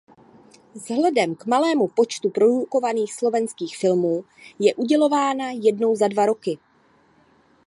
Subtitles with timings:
[0.75, 4.25] Vzhledem k malému počtu produkovaných slovenských filmů
[4.59, 6.57] je udělována jednou za dva roky.